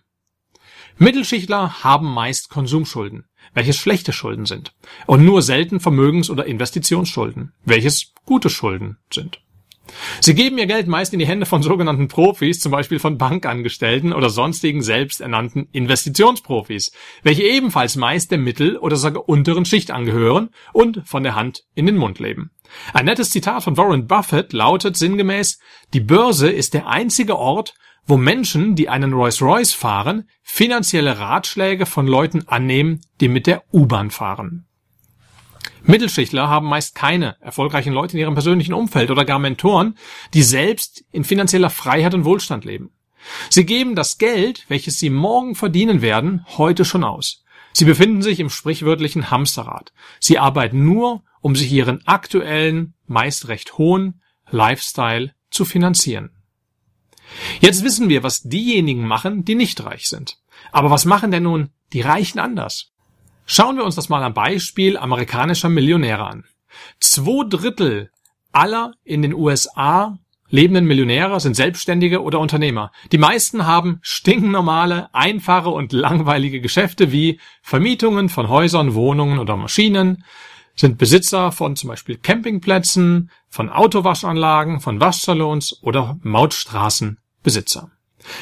Mittelschichtler 0.98 1.84
haben 1.84 2.12
meist 2.12 2.50
Konsumschulden, 2.50 3.27
welches 3.58 3.78
schlechte 3.78 4.14
Schulden 4.14 4.46
sind, 4.46 4.76
und 5.08 5.26
nur 5.26 5.42
selten 5.42 5.80
Vermögens- 5.80 6.30
oder 6.30 6.46
Investitionsschulden, 6.46 7.54
welches 7.66 8.14
gute 8.24 8.52
Schulden 8.52 8.98
sind. 9.12 9.42
Sie 10.22 10.36
geben 10.36 10.60
ihr 10.60 10.68
Geld 10.68 10.86
meist 10.86 11.12
in 11.14 11.18
die 11.18 11.26
Hände 11.26 11.48
von 11.48 11.64
sogenannten 11.64 12.08
Profis, 12.08 12.60
zum 12.60 12.72
Beispiel 12.72 13.00
von 13.00 13.18
Bankangestellten 13.18 14.14
oder 14.14 14.30
sonstigen 14.30 14.84
selbsternannten 14.84 15.70
Investitionsprofis, 15.72 16.92
welche 17.24 17.44
ebenfalls 17.44 17.96
meist 17.96 18.30
der 18.30 18.38
Mittel- 18.38 18.78
oder 18.78 18.96
sogar 18.96 19.28
unteren 19.28 19.66
Schicht 19.66 19.90
angehören 19.90 20.50
und 20.72 21.02
von 21.06 21.24
der 21.24 21.34
Hand 21.34 21.64
in 21.74 21.88
den 21.88 21.98
Mund 21.98 22.20
leben. 22.20 22.52
Ein 22.94 23.06
nettes 23.06 23.32
Zitat 23.32 23.64
von 23.64 23.76
Warren 23.76 24.06
Buffett 24.06 24.54
lautet 24.54 24.98
sinngemäß, 24.98 25.58
die 25.96 26.02
Börse 26.02 26.52
ist 26.52 26.76
der 26.76 26.86
einzige 26.86 27.40
Ort, 27.40 27.74
wo 28.08 28.18
Menschen, 28.18 28.76
die 28.76 28.90
einen 28.90 29.14
Rolls-Royce 29.14 29.74
fahren, 29.74 30.30
finanzielle 30.42 31.20
Ratschläge 31.20 31.86
von 31.86 32.08
Leuten 32.08 32.48
annehmen, 32.48 33.02
die 33.20 33.28
mit 33.28 33.46
der 33.48 33.64
U-Bahn 33.74 34.12
fahren. 34.12 34.66
Mittelschichtler 35.84 36.50
haben 36.50 36.68
meist 36.68 36.96
keine 36.96 37.38
erfolgreichen 37.42 37.94
Leute 37.94 38.14
in 38.14 38.20
ihrem 38.20 38.34
persönlichen 38.34 38.74
Umfeld 38.74 39.12
oder 39.12 39.26
gar 39.26 39.40
Mentoren, 39.40 39.98
die 40.34 40.44
selbst 40.44 41.06
in 41.12 41.24
finanzieller 41.24 41.70
Freiheit 41.70 42.14
und 42.14 42.26
Wohlstand 42.26 42.66
leben. 42.66 42.92
Sie 43.50 43.66
geben 43.66 43.96
das 43.96 44.18
Geld, 44.18 44.66
welches 44.70 45.00
sie 45.00 45.10
morgen 45.10 45.56
verdienen 45.56 46.02
werden, 46.02 46.46
heute 46.58 46.86
schon 46.86 47.04
aus. 47.04 47.44
Sie 47.74 47.86
befinden 47.86 48.22
sich 48.22 48.40
im 48.40 48.50
sprichwörtlichen 48.50 49.32
Hamsterrad. 49.32 49.94
Sie 50.20 50.40
arbeiten 50.40 50.84
nur, 50.84 51.24
um 51.42 51.56
sich 51.56 51.72
ihren 51.72 52.06
aktuellen, 52.08 52.96
meist 53.06 53.48
recht 53.48 53.78
hohen 53.78 54.22
Lifestyle 54.50 55.34
zu 55.52 55.66
finanzieren. 55.66 56.37
Jetzt 57.60 57.84
wissen 57.84 58.10
wir, 58.10 58.24
was 58.24 58.42
diejenigen 58.44 59.08
machen, 59.08 59.46
die 59.46 59.56
nicht 59.56 59.84
reich 59.84 60.08
sind. 60.08 60.38
Aber 60.72 60.90
was 60.90 61.06
machen 61.06 61.32
denn 61.32 61.44
nun 61.44 61.70
die 61.94 62.02
Reichen 62.02 62.40
anders? 62.40 62.92
Schauen 63.46 63.78
wir 63.78 63.86
uns 63.86 63.96
das 63.96 64.10
mal 64.10 64.24
am 64.24 64.34
Beispiel 64.34 64.98
amerikanischer 64.98 65.70
Millionäre 65.70 66.26
an. 66.26 66.46
Zwei 67.00 67.48
Drittel 67.48 68.12
aller 68.52 68.94
in 69.04 69.22
den 69.22 69.34
USA 69.34 70.18
lebenden 70.50 70.86
Millionäre 70.86 71.40
sind 71.40 71.56
Selbstständige 71.56 72.22
oder 72.22 72.40
Unternehmer. 72.40 72.92
Die 73.12 73.18
meisten 73.18 73.66
haben 73.66 74.00
stinknormale, 74.02 75.14
einfache 75.14 75.70
und 75.70 75.92
langweilige 75.92 76.62
Geschäfte 76.62 77.12
wie 77.12 77.40
Vermietungen 77.62 78.30
von 78.30 78.50
Häusern, 78.50 78.94
Wohnungen 78.94 79.40
oder 79.40 79.58
Maschinen, 79.58 80.24
sind 80.80 80.98
Besitzer 80.98 81.52
von 81.52 81.76
zum 81.76 81.90
Beispiel 81.90 82.18
Campingplätzen, 82.18 83.32
von 83.50 83.70
Autowaschanlagen, 83.70 84.80
von 84.80 85.00
Waschsalons 85.00 85.82
oder 85.82 86.20
Mautstraßenbesitzer. 86.22 87.92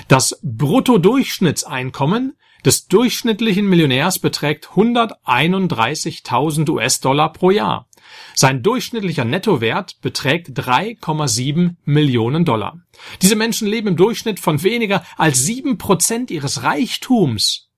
Das 0.08 0.40
Bruttodurchschnittseinkommen 0.44 2.34
des 2.66 2.88
durchschnittlichen 2.88 3.68
Millionärs 3.68 4.20
beträgt 4.20 4.70
131.000 4.70 6.70
US-Dollar 6.70 7.32
pro 7.32 7.52
Jahr. 7.52 7.88
Sein 8.34 8.64
durchschnittlicher 8.64 9.24
Nettowert 9.24 10.02
beträgt 10.02 10.50
3,7 10.50 11.76
Millionen 11.86 12.44
Dollar. 12.44 12.80
Diese 13.22 13.36
Menschen 13.36 13.68
leben 13.68 13.90
im 13.90 13.98
Durchschnitt 13.98 14.40
von 14.40 14.64
weniger 14.64 15.06
als 15.18 15.44
sieben 15.44 15.78
Prozent 15.78 16.32
ihres 16.32 16.64
Reichtums 16.64 17.70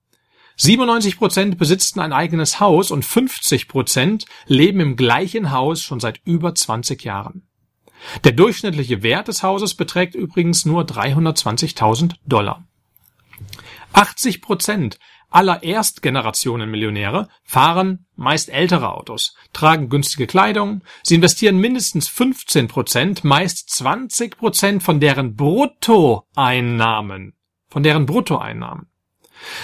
97 0.60 1.18
Prozent 1.18 1.56
besitzen 1.56 2.00
ein 2.00 2.12
eigenes 2.12 2.58
Haus 2.58 2.90
und 2.90 3.04
50 3.04 3.68
Prozent 3.68 4.24
leben 4.46 4.80
im 4.80 4.96
gleichen 4.96 5.52
Haus 5.52 5.80
schon 5.82 6.00
seit 6.00 6.20
über 6.24 6.52
20 6.52 7.04
Jahren. 7.04 7.48
Der 8.24 8.32
durchschnittliche 8.32 9.04
Wert 9.04 9.28
des 9.28 9.44
Hauses 9.44 9.74
beträgt 9.74 10.16
übrigens 10.16 10.64
nur 10.64 10.82
320.000 10.82 12.14
Dollar. 12.26 12.64
80 13.92 14.42
Prozent 14.42 14.98
aller 15.30 15.62
Erstgenerationen-Millionäre 15.62 17.28
fahren 17.44 18.06
meist 18.16 18.48
ältere 18.48 18.92
Autos, 18.92 19.36
tragen 19.52 19.88
günstige 19.88 20.26
Kleidung, 20.26 20.82
sie 21.04 21.14
investieren 21.14 21.58
mindestens 21.58 22.08
15 22.08 22.66
Prozent, 22.66 23.22
meist 23.22 23.70
20 23.70 24.36
Prozent 24.38 24.82
von 24.82 24.98
deren 24.98 25.36
Bruttoeinnahmen, 25.36 27.34
von 27.68 27.82
deren 27.84 28.06
Bruttoeinnahmen. 28.06 28.88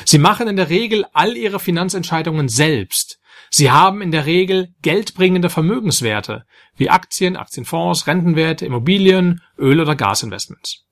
Sie 0.04 0.18
machen 0.18 0.48
in 0.48 0.56
der 0.56 0.70
Regel 0.70 1.04
all 1.12 1.36
ihre 1.36 1.60
Finanzentscheidungen 1.60 2.48
selbst. 2.48 3.20
Sie 3.50 3.70
haben 3.70 4.02
in 4.02 4.10
der 4.10 4.26
Regel 4.26 4.74
geldbringende 4.82 5.50
Vermögenswerte 5.50 6.44
wie 6.76 6.90
Aktien, 6.90 7.36
Aktienfonds, 7.36 8.06
Rentenwerte, 8.06 8.66
Immobilien, 8.66 9.42
Öl- 9.58 9.80
oder 9.80 9.94
Gasinvestments. 9.94 10.84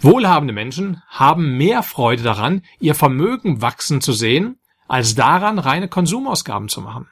Wohlhabende 0.00 0.52
Menschen 0.52 1.02
haben 1.08 1.56
mehr 1.56 1.82
Freude 1.82 2.22
daran, 2.22 2.62
ihr 2.78 2.94
Vermögen 2.94 3.62
wachsen 3.62 4.00
zu 4.00 4.12
sehen, 4.12 4.60
als 4.88 5.14
daran, 5.14 5.58
reine 5.58 5.88
Konsumausgaben 5.88 6.68
zu 6.68 6.80
machen. 6.80 7.08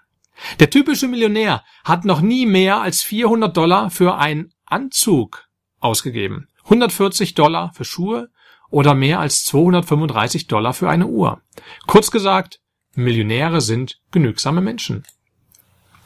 Der 0.61 0.71
typische 0.71 1.09
Millionär 1.09 1.65
hat 1.85 2.05
noch 2.05 2.21
nie 2.21 2.47
mehr 2.47 2.81
als 2.81 3.03
400 3.03 3.57
Dollar 3.57 3.91
für 3.91 4.19
einen 4.19 4.53
Anzug 4.67 5.47
ausgegeben, 5.81 6.49
140 6.65 7.35
Dollar 7.35 7.73
für 7.75 7.85
Schuhe 7.85 8.31
oder 8.71 8.95
mehr 8.95 9.21
als 9.21 9.45
235 9.45 10.47
Dollar 10.47 10.75
für 10.75 10.89
eine 10.89 11.07
Uhr. 11.07 11.41
Kurz 11.87 12.11
gesagt, 12.11 12.61
Millionäre 12.95 13.61
sind 13.61 14.01
genügsame 14.11 14.61
Menschen. 14.61 15.05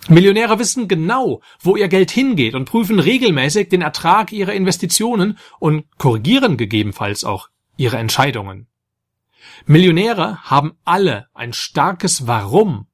Millionäre 0.09 0.59
wissen 0.59 0.89
genau, 0.89 1.41
wo 1.61 1.77
ihr 1.77 1.89
Geld 1.89 2.11
hingeht 2.11 2.55
und 2.55 2.65
prüfen 2.65 2.99
regelmäßig 2.99 3.69
den 3.69 3.83
Ertrag 3.83 4.33
ihrer 4.33 4.53
Investitionen 4.53 5.39
und 5.61 5.85
korrigieren 5.97 6.57
gegebenenfalls 6.57 7.25
auch 7.25 7.49
ihre 7.77 7.99
Entscheidungen. 7.99 8.67
Millionäre 9.65 10.39
haben 10.43 10.73
alle 10.85 11.27
ein 11.35 11.53
starkes 11.53 12.27
Warum 12.27 12.87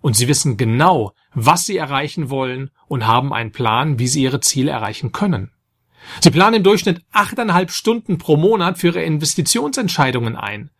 und 0.00 0.16
sie 0.16 0.28
wissen 0.28 0.56
genau, 0.56 1.12
was 1.34 1.66
sie 1.66 1.76
erreichen 1.76 2.30
wollen 2.30 2.70
und 2.88 3.06
haben 3.06 3.32
einen 3.32 3.52
Plan, 3.52 3.98
wie 3.98 4.08
sie 4.08 4.22
ihre 4.22 4.40
Ziele 4.40 4.72
erreichen 4.72 5.12
können. 5.12 5.52
Sie 6.20 6.30
planen 6.30 6.56
im 6.56 6.62
Durchschnitt 6.62 7.02
achteinhalb 7.12 7.70
Stunden 7.70 8.18
pro 8.18 8.36
Monat 8.36 8.78
für 8.78 8.88
ihre 8.88 9.02
Investitionsentscheidungen 9.02 10.36
ein. 10.36 10.70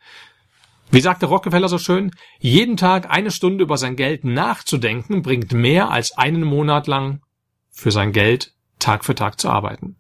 Wie 0.90 1.00
sagte 1.00 1.26
Rockefeller 1.26 1.68
so 1.68 1.78
schön, 1.78 2.12
jeden 2.38 2.76
Tag 2.76 3.11
eine 3.11 3.30
Stunde 3.30 3.64
über 3.64 3.76
sein 3.76 3.96
Geld 3.96 4.25
nachzudenken 4.25 5.23
bringt 5.23 5.52
mehr 5.52 5.90
als 5.90 6.16
einen 6.16 6.44
Monat 6.44 6.87
lang 6.87 7.23
für 7.70 7.90
sein 7.90 8.12
Geld 8.12 8.54
Tag 8.78 9.04
für 9.04 9.14
Tag 9.14 9.40
zu 9.40 9.49
arbeiten. 9.49 9.96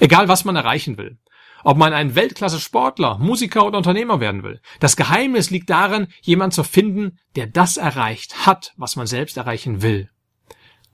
Egal 0.00 0.28
was 0.28 0.44
man 0.44 0.56
erreichen 0.56 0.98
will, 0.98 1.18
ob 1.62 1.76
man 1.76 1.92
ein 1.92 2.14
Weltklasse-Sportler, 2.14 3.18
Musiker 3.18 3.64
oder 3.64 3.78
Unternehmer 3.78 4.18
werden 4.18 4.42
will. 4.42 4.60
Das 4.80 4.96
Geheimnis 4.96 5.50
liegt 5.50 5.70
darin, 5.70 6.08
jemand 6.22 6.54
zu 6.54 6.64
finden, 6.64 7.18
der 7.36 7.46
das 7.46 7.76
erreicht 7.76 8.46
hat, 8.46 8.72
was 8.76 8.96
man 8.96 9.06
selbst 9.06 9.36
erreichen 9.36 9.82
will. 9.82 10.08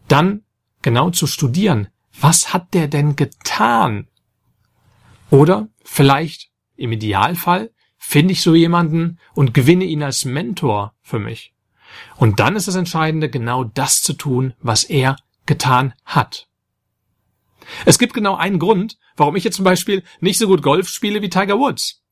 Dann 0.09 0.43
genau 0.83 1.11
zu 1.11 1.27
studieren, 1.27 1.89
was 2.21 2.53
hat 2.53 2.75
der 2.75 2.89
denn 2.89 3.17
getan? 3.17 4.09
Oder 5.31 5.69
vielleicht 5.85 6.51
im 6.77 6.93
Idealfall 6.93 7.71
finde 7.99 8.33
ich 8.33 8.43
so 8.43 8.55
jemanden 8.55 9.19
und 9.35 9.55
gewinne 9.55 9.85
ihn 9.85 10.03
als 10.03 10.25
Mentor 10.25 10.95
für 11.03 11.19
mich. 11.19 11.55
Und 12.17 12.41
dann 12.41 12.57
ist 12.57 12.69
das 12.69 12.75
Entscheidende, 12.75 13.29
genau 13.29 13.65
das 13.65 14.03
zu 14.03 14.13
tun, 14.13 14.55
was 14.61 14.85
er 14.85 15.17
getan 15.47 15.95
hat. 16.05 16.49
Es 17.85 17.99
gibt 17.99 18.15
genau 18.15 18.37
einen 18.37 18.59
Grund, 18.59 18.99
warum 19.17 19.37
ich 19.37 19.45
jetzt 19.45 19.57
zum 19.57 19.65
Beispiel 19.65 20.05
nicht 20.21 20.39
so 20.39 20.47
gut 20.47 20.63
Golf 20.63 20.89
spiele 20.89 21.23
wie 21.23 21.31
Tiger 21.31 21.59
Woods. 21.59 22.03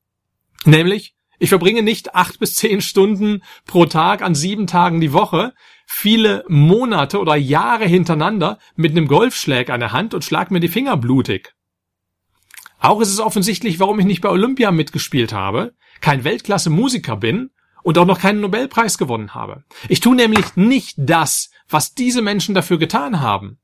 Nämlich, 0.65 1.15
ich 1.39 1.49
verbringe 1.49 1.81
nicht 1.81 2.15
acht 2.15 2.39
bis 2.39 2.55
zehn 2.55 2.81
Stunden 2.81 3.43
pro 3.65 3.85
Tag 3.85 4.21
an 4.21 4.35
sieben 4.35 4.67
Tagen 4.67 5.01
die 5.01 5.13
Woche, 5.13 5.53
viele 5.85 6.43
Monate 6.47 7.19
oder 7.19 7.35
Jahre 7.35 7.85
hintereinander 7.85 8.59
mit 8.75 8.91
einem 8.91 9.07
Golfschlag 9.07 9.69
an 9.69 9.79
der 9.79 9.91
Hand 9.91 10.13
und 10.13 10.23
schlag 10.23 10.51
mir 10.51 10.59
die 10.59 10.67
Finger 10.67 10.97
blutig. 10.97 11.53
Auch 12.79 13.01
ist 13.01 13.09
es 13.09 13.19
offensichtlich, 13.19 13.79
warum 13.79 13.99
ich 13.99 14.05
nicht 14.05 14.21
bei 14.21 14.29
Olympia 14.29 14.71
mitgespielt 14.71 15.33
habe, 15.33 15.73
kein 16.01 16.23
Weltklasse-Musiker 16.23 17.15
bin 17.15 17.51
und 17.83 17.97
auch 17.97 18.05
noch 18.05 18.19
keinen 18.19 18.41
Nobelpreis 18.41 18.97
gewonnen 18.97 19.33
habe. 19.33 19.63
Ich 19.89 19.99
tue 19.99 20.15
nämlich 20.15 20.55
nicht 20.55 20.95
das, 20.97 21.49
was 21.69 21.93
diese 21.93 22.21
Menschen 22.21 22.55
dafür 22.55 22.77
getan 22.77 23.21
haben. 23.21 23.59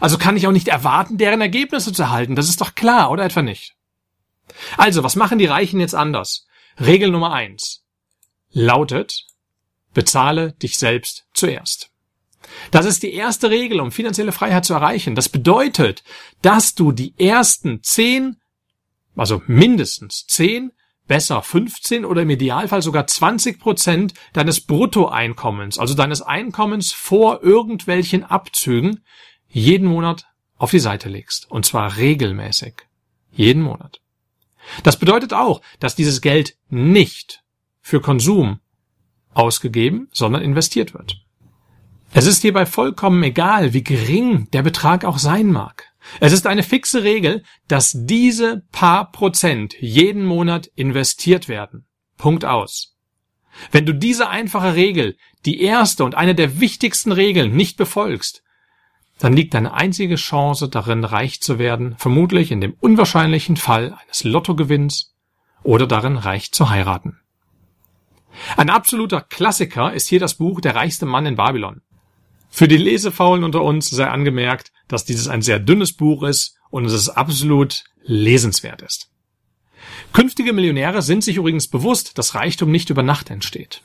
Also 0.00 0.16
kann 0.16 0.36
ich 0.36 0.46
auch 0.46 0.52
nicht 0.52 0.68
erwarten, 0.68 1.18
deren 1.18 1.40
Ergebnisse 1.40 1.92
zu 1.92 2.02
erhalten. 2.02 2.36
Das 2.36 2.48
ist 2.48 2.60
doch 2.60 2.74
klar, 2.74 3.10
oder 3.10 3.24
etwa 3.24 3.42
nicht? 3.42 3.74
Also, 4.76 5.02
was 5.02 5.16
machen 5.16 5.38
die 5.38 5.46
Reichen 5.46 5.80
jetzt 5.80 5.94
anders? 5.94 6.46
Regel 6.78 7.10
Nummer 7.10 7.32
eins 7.32 7.82
lautet, 8.52 9.24
bezahle 9.94 10.52
dich 10.52 10.78
selbst 10.78 11.26
zuerst. 11.34 11.90
Das 12.70 12.86
ist 12.86 13.02
die 13.02 13.12
erste 13.12 13.50
Regel, 13.50 13.80
um 13.80 13.92
finanzielle 13.92 14.32
Freiheit 14.32 14.64
zu 14.64 14.74
erreichen. 14.74 15.14
Das 15.14 15.28
bedeutet, 15.28 16.02
dass 16.42 16.74
du 16.74 16.92
die 16.92 17.14
ersten 17.18 17.82
zehn, 17.82 18.36
also 19.16 19.42
mindestens 19.46 20.26
zehn 20.26 20.72
besser 21.06 21.42
15 21.42 22.04
oder 22.04 22.22
im 22.22 22.30
Idealfall 22.30 22.82
sogar 22.82 23.06
20 23.06 23.58
Prozent 23.58 24.14
deines 24.32 24.60
Bruttoeinkommens, 24.60 25.78
also 25.78 25.94
deines 25.94 26.22
Einkommens 26.22 26.92
vor 26.92 27.42
irgendwelchen 27.42 28.24
Abzügen, 28.24 29.04
jeden 29.48 29.88
Monat 29.88 30.26
auf 30.56 30.70
die 30.70 30.78
Seite 30.78 31.08
legst. 31.08 31.50
Und 31.50 31.66
zwar 31.66 31.96
regelmäßig. 31.96 32.74
Jeden 33.32 33.62
Monat. 33.62 34.00
Das 34.84 34.98
bedeutet 34.98 35.32
auch, 35.32 35.60
dass 35.80 35.96
dieses 35.96 36.20
Geld 36.20 36.56
nicht 36.70 37.42
für 37.80 38.00
Konsum 38.00 38.60
ausgegeben, 39.34 40.08
sondern 40.12 40.42
investiert 40.42 40.94
wird. 40.94 41.16
Es 42.12 42.26
ist 42.26 42.42
hierbei 42.42 42.66
vollkommen 42.66 43.22
egal, 43.22 43.72
wie 43.72 43.82
gering 43.82 44.48
der 44.52 44.62
Betrag 44.62 45.04
auch 45.04 45.18
sein 45.18 45.50
mag. 45.50 45.92
Es 46.20 46.32
ist 46.32 46.46
eine 46.46 46.62
fixe 46.62 47.04
Regel, 47.04 47.42
dass 47.68 47.94
diese 47.94 48.64
paar 48.72 49.12
Prozent 49.12 49.74
jeden 49.80 50.26
Monat 50.26 50.66
investiert 50.74 51.48
werden. 51.48 51.86
Punkt 52.18 52.44
aus. 52.44 52.96
Wenn 53.70 53.86
du 53.86 53.94
diese 53.94 54.28
einfache 54.28 54.74
Regel, 54.74 55.16
die 55.44 55.60
erste 55.60 56.04
und 56.04 56.14
eine 56.14 56.34
der 56.34 56.60
wichtigsten 56.60 57.12
Regeln, 57.12 57.54
nicht 57.54 57.76
befolgst, 57.76 58.42
dann 59.18 59.34
liegt 59.34 59.54
deine 59.54 59.74
einzige 59.74 60.16
Chance 60.16 60.68
darin, 60.68 61.04
reich 61.04 61.40
zu 61.40 61.58
werden, 61.58 61.94
vermutlich 61.96 62.50
in 62.50 62.60
dem 62.60 62.74
unwahrscheinlichen 62.80 63.56
Fall 63.56 63.96
eines 64.04 64.24
Lottogewinns 64.24 65.14
oder 65.62 65.86
darin, 65.86 66.16
reich 66.16 66.52
zu 66.52 66.70
heiraten. 66.70 67.21
Ein 68.56 68.70
absoluter 68.70 69.20
Klassiker 69.20 69.92
ist 69.92 70.08
hier 70.08 70.20
das 70.20 70.34
Buch 70.34 70.60
Der 70.60 70.74
reichste 70.74 71.06
Mann 71.06 71.26
in 71.26 71.36
Babylon. 71.36 71.82
Für 72.50 72.68
die 72.68 72.76
Lesefaulen 72.76 73.44
unter 73.44 73.62
uns 73.62 73.88
sei 73.88 74.06
angemerkt, 74.06 74.72
dass 74.88 75.04
dieses 75.04 75.28
ein 75.28 75.42
sehr 75.42 75.58
dünnes 75.58 75.94
Buch 75.94 76.22
ist 76.22 76.56
und 76.70 76.84
es 76.84 77.08
absolut 77.08 77.84
lesenswert 78.02 78.82
ist. 78.82 79.08
Künftige 80.12 80.52
Millionäre 80.52 81.00
sind 81.00 81.24
sich 81.24 81.36
übrigens 81.36 81.68
bewusst, 81.68 82.18
dass 82.18 82.34
Reichtum 82.34 82.70
nicht 82.70 82.90
über 82.90 83.02
Nacht 83.02 83.30
entsteht. 83.30 83.82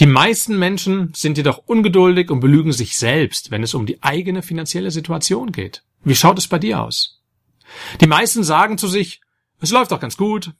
Die 0.00 0.06
meisten 0.06 0.58
Menschen 0.58 1.12
sind 1.14 1.36
jedoch 1.36 1.58
ungeduldig 1.66 2.30
und 2.30 2.40
belügen 2.40 2.72
sich 2.72 2.98
selbst, 2.98 3.50
wenn 3.50 3.62
es 3.62 3.74
um 3.74 3.86
die 3.86 4.02
eigene 4.02 4.42
finanzielle 4.42 4.90
Situation 4.90 5.52
geht. 5.52 5.82
Wie 6.02 6.16
schaut 6.16 6.38
es 6.38 6.48
bei 6.48 6.58
dir 6.58 6.82
aus? 6.82 7.20
Die 8.00 8.06
meisten 8.06 8.42
sagen 8.42 8.78
zu 8.78 8.88
sich, 8.88 9.20
es 9.60 9.70
läuft 9.70 9.92
doch 9.92 10.00
ganz 10.00 10.16
gut 10.16 10.52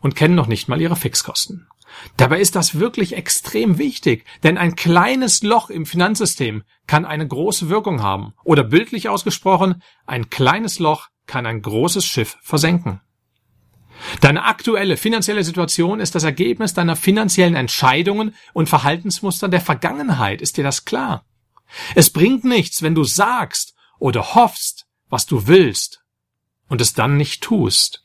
und 0.00 0.16
kennen 0.16 0.34
noch 0.34 0.46
nicht 0.46 0.68
mal 0.68 0.80
ihre 0.80 0.96
Fixkosten. 0.96 1.66
Dabei 2.16 2.40
ist 2.40 2.56
das 2.56 2.78
wirklich 2.78 3.16
extrem 3.16 3.78
wichtig, 3.78 4.24
denn 4.42 4.58
ein 4.58 4.76
kleines 4.76 5.42
Loch 5.42 5.70
im 5.70 5.86
Finanzsystem 5.86 6.62
kann 6.86 7.04
eine 7.04 7.26
große 7.26 7.68
Wirkung 7.68 8.02
haben. 8.02 8.34
Oder 8.44 8.64
bildlich 8.64 9.08
ausgesprochen, 9.08 9.82
ein 10.06 10.30
kleines 10.30 10.78
Loch 10.78 11.08
kann 11.26 11.46
ein 11.46 11.62
großes 11.62 12.04
Schiff 12.04 12.36
versenken. 12.42 13.00
Deine 14.20 14.44
aktuelle 14.44 14.96
finanzielle 14.96 15.44
Situation 15.44 16.00
ist 16.00 16.14
das 16.14 16.24
Ergebnis 16.24 16.74
deiner 16.74 16.96
finanziellen 16.96 17.54
Entscheidungen 17.54 18.34
und 18.52 18.68
Verhaltensmuster 18.68 19.48
der 19.48 19.60
Vergangenheit. 19.60 20.42
Ist 20.42 20.56
dir 20.56 20.64
das 20.64 20.84
klar? 20.84 21.24
Es 21.94 22.10
bringt 22.10 22.44
nichts, 22.44 22.82
wenn 22.82 22.94
du 22.94 23.04
sagst 23.04 23.74
oder 23.98 24.34
hoffst, 24.34 24.86
was 25.08 25.26
du 25.26 25.46
willst 25.46 26.04
und 26.68 26.80
es 26.80 26.92
dann 26.92 27.16
nicht 27.16 27.42
tust. 27.42 28.02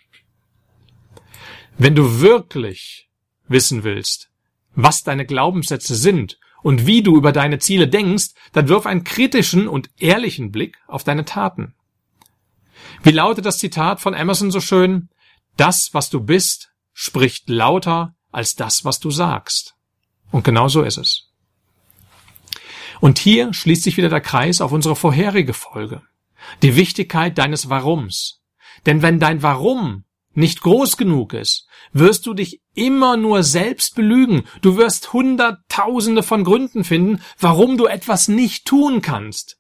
Wenn 1.78 1.96
du 1.96 2.22
wirklich 2.22 3.09
wissen 3.50 3.84
willst, 3.84 4.30
was 4.76 5.04
deine 5.04 5.26
Glaubenssätze 5.26 5.96
sind 5.96 6.40
und 6.62 6.86
wie 6.86 7.04
du 7.04 7.16
über 7.16 7.32
deine 7.32 7.60
Ziele 7.60 7.88
denkst, 7.88 8.30
dann 8.54 8.68
wirf 8.70 8.86
einen 8.86 9.04
kritischen 9.04 9.68
und 9.68 9.90
ehrlichen 9.98 10.52
Blick 10.52 10.78
auf 10.88 11.04
deine 11.04 11.26
Taten. 11.26 11.76
Wie 13.04 13.12
lautet 13.12 13.46
das 13.46 13.58
Zitat 13.58 14.00
von 14.00 14.14
Emerson 14.14 14.52
so 14.52 14.62
schön? 14.62 15.10
Das, 15.58 15.90
was 15.94 16.10
du 16.10 16.22
bist, 16.22 16.72
spricht 16.94 17.50
lauter 17.50 18.16
als 18.32 18.56
das, 18.56 18.86
was 18.86 19.00
du 19.00 19.12
sagst. 19.12 19.76
Und 20.32 20.44
genau 20.44 20.68
so 20.68 20.84
ist 20.84 20.98
es. 20.98 21.30
Und 23.00 23.20
hier 23.20 23.54
schließt 23.54 23.84
sich 23.84 23.98
wieder 23.98 24.10
der 24.10 24.22
Kreis 24.22 24.62
auf 24.62 24.72
unsere 24.72 24.96
vorherige 24.96 25.54
Folge. 25.54 26.02
Die 26.62 26.76
Wichtigkeit 26.76 27.38
deines 27.38 27.70
Warums. 27.70 28.42
Denn 28.86 29.02
wenn 29.02 29.20
dein 29.20 29.42
Warum 29.42 30.04
nicht 30.40 30.62
groß 30.62 30.98
genug 30.98 31.34
ist, 31.34 31.68
wirst 31.94 32.26
du 32.26 32.34
dich 32.34 32.62
immer 32.74 33.18
nur 33.18 33.44
selbst 33.44 33.96
belügen. 33.96 34.44
Du 34.62 34.78
wirst 34.78 35.14
hunderttausende 35.14 36.24
von 36.24 36.44
Gründen 36.44 36.84
finden, 36.84 37.22
warum 37.40 37.78
du 37.78 37.86
etwas 37.86 38.28
nicht 38.28 38.66
tun 38.66 39.02
kannst. 39.02 39.58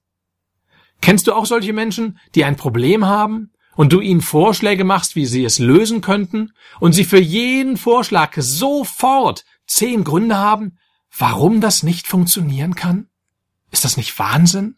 Kennst 1.01 1.27
du 1.27 1.33
auch 1.33 1.45
solche 1.45 1.73
Menschen, 1.73 2.19
die 2.35 2.43
ein 2.43 2.55
Problem 2.55 3.05
haben 3.05 3.51
und 3.75 3.93
du 3.93 4.01
ihnen 4.01 4.21
Vorschläge 4.21 4.83
machst, 4.83 5.15
wie 5.15 5.25
sie 5.25 5.45
es 5.45 5.59
lösen 5.59 6.01
könnten, 6.01 6.51
und 6.79 6.93
sie 6.93 7.05
für 7.05 7.19
jeden 7.19 7.77
Vorschlag 7.77 8.35
sofort 8.37 9.45
zehn 9.67 10.03
Gründe 10.03 10.37
haben, 10.37 10.77
warum 11.17 11.61
das 11.61 11.83
nicht 11.83 12.07
funktionieren 12.07 12.75
kann? 12.75 13.07
Ist 13.71 13.85
das 13.85 13.97
nicht 13.97 14.17
Wahnsinn? 14.19 14.75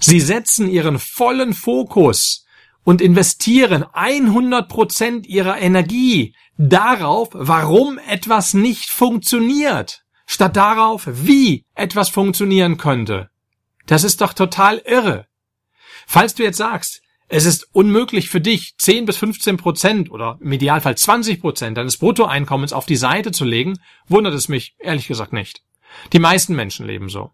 Sie 0.00 0.20
setzen 0.20 0.68
ihren 0.68 0.98
vollen 0.98 1.52
Fokus 1.52 2.45
und 2.86 3.00
investieren 3.00 3.84
100 3.92 4.68
Prozent 4.68 5.26
ihrer 5.26 5.58
Energie 5.58 6.36
darauf, 6.56 7.30
warum 7.32 7.98
etwas 7.98 8.54
nicht 8.54 8.90
funktioniert, 8.90 10.04
statt 10.24 10.54
darauf, 10.54 11.02
wie 11.08 11.64
etwas 11.74 12.10
funktionieren 12.10 12.76
könnte. 12.76 13.28
Das 13.86 14.04
ist 14.04 14.20
doch 14.20 14.32
total 14.32 14.78
irre. 14.86 15.26
Falls 16.06 16.36
du 16.36 16.44
jetzt 16.44 16.58
sagst, 16.58 17.02
es 17.26 17.44
ist 17.44 17.66
unmöglich 17.72 18.30
für 18.30 18.40
dich, 18.40 18.76
10 18.78 19.04
bis 19.04 19.16
15 19.16 19.56
Prozent 19.56 20.10
oder 20.12 20.38
im 20.40 20.52
Idealfall 20.52 20.96
20 20.96 21.40
Prozent 21.40 21.76
deines 21.76 21.96
Bruttoeinkommens 21.96 22.72
auf 22.72 22.86
die 22.86 22.94
Seite 22.94 23.32
zu 23.32 23.44
legen, 23.44 23.80
wundert 24.06 24.34
es 24.34 24.48
mich 24.48 24.76
ehrlich 24.78 25.08
gesagt 25.08 25.32
nicht. 25.32 25.64
Die 26.12 26.20
meisten 26.20 26.54
Menschen 26.54 26.86
leben 26.86 27.08
so. 27.08 27.32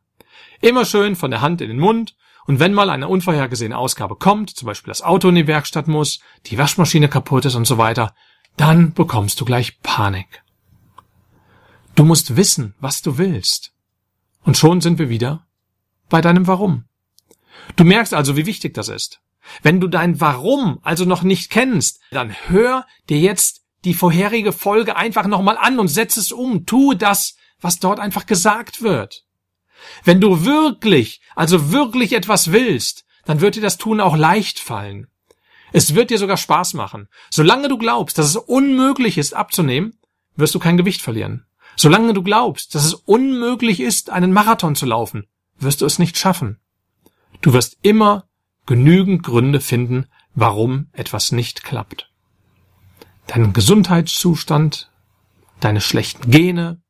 Immer 0.63 0.87
schön 0.87 1.15
von 1.15 1.31
der 1.31 1.43
Hand 1.43 1.61
in 1.61 1.69
den 1.69 1.79
Mund 1.79 2.15
und 2.47 2.59
wenn 2.59 2.75
mal 2.75 2.91
eine 2.91 3.09
unvorhergesehene 3.09 3.77
Ausgabe 3.77 4.17
kommt, 4.17 4.51
zum 4.51 4.67
Beispiel 4.67 4.91
das 4.91 5.03
Auto 5.03 5.29
in 5.29 5.37
die 5.37 5.47
Werkstatt 5.47 5.89
muss, 5.89 6.21
die 6.47 6.59
Waschmaschine 6.59 7.09
kaputt 7.09 7.45
ist 7.45 7.55
und 7.55 7.67
so 7.67 7.79
weiter, 7.79 8.15
dann 8.57 8.93
bekommst 8.93 9.41
du 9.41 9.45
gleich 9.45 9.81
Panik. 9.83 10.43
Du 11.95 12.05
musst 12.05 12.37
wissen, 12.37 12.75
was 12.81 13.03
du 13.03 13.19
willst. 13.19 13.73
Und 14.45 14.57
schon 14.57 14.81
sind 14.81 14.99
wir 14.99 15.09
wieder 15.09 15.47
bei 16.09 16.21
deinem 16.21 16.47
Warum. 16.47 16.85
Du 17.77 17.85
merkst 17.85 18.15
also, 18.15 18.37
wie 18.37 18.47
wichtig 18.47 18.75
das 18.75 18.89
ist. 18.89 19.21
Wenn 19.63 19.81
du 19.81 19.89
dein 19.89 20.21
Warum 20.21 20.79
also 20.83 21.05
noch 21.05 21.23
nicht 21.23 21.51
kennst, 21.51 22.01
dann 22.11 22.31
hör 22.49 22.87
dir 23.09 23.19
jetzt 23.19 23.63
die 23.85 23.95
vorherige 23.95 24.53
Folge 24.53 24.97
einfach 24.97 25.27
nochmal 25.27 25.57
an 25.59 25.79
und 25.79 25.89
setz 25.89 26.17
es 26.17 26.33
um. 26.33 26.67
Tu 26.67 26.95
das, 26.95 27.37
was 27.61 27.79
dort 27.79 28.01
einfach 28.01 28.27
gesagt 28.27 28.83
wird. 28.83 29.25
Wenn 30.05 30.21
du 30.21 30.45
wirklich, 30.45 31.21
also 31.35 31.73
wirklich 31.73 32.13
etwas 32.13 32.53
willst, 32.53 33.05
dann 33.25 33.41
wird 33.41 33.57
dir 33.57 33.63
das 33.63 33.79
Tun 33.79 34.01
auch 34.01 34.17
leicht 34.17 34.59
fallen. 34.59 35.09
Es 35.73 35.95
wird 35.95 36.11
dir 36.11 36.19
sogar 36.19 36.37
Spaß 36.37 36.75
machen. 36.75 37.09
Solange 37.31 37.69
du 37.69 37.79
glaubst, 37.79 38.19
dass 38.19 38.27
es 38.27 38.37
unmöglich 38.37 39.17
ist 39.17 39.35
abzunehmen, 39.35 39.99
wirst 40.37 40.55
du 40.55 40.59
kein 40.59 40.77
Gewicht 40.77 41.01
verlieren. 41.01 41.47
Solange 41.77 42.13
du 42.13 42.23
glaubst, 42.23 42.75
dass 42.75 42.85
es 42.85 42.95
unmöglich 42.95 43.81
ist, 43.81 44.11
einen 44.11 44.33
Marathon 44.33 44.75
zu 44.75 44.87
laufen, 44.87 45.27
wirst 45.59 45.81
du 45.81 45.87
es 45.87 45.99
nicht 45.99 46.19
schaffen. 46.19 46.59
Du 47.41 47.53
wirst 47.53 47.79
immer 47.83 48.29
genügend 48.67 49.23
Gründe 49.23 49.61
finden, 49.61 50.07
warum 50.35 50.89
etwas 50.93 51.33
nicht 51.33 51.65
klappt. 51.65 52.11
Dein 53.27 53.53
Gesundheitszustand, 53.53 54.91
deine 55.61 55.81
schlechten 55.81 56.31
Gene 56.31 56.83